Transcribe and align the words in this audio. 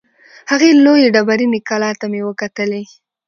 هغې 0.51 0.69
لویې 0.85 1.07
ډبریني 1.15 1.59
کلا 1.69 1.91
ته 1.99 2.05
مې 2.11 2.21
وکتلې. 2.29 2.83